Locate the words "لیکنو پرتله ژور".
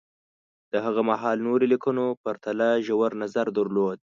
1.73-3.11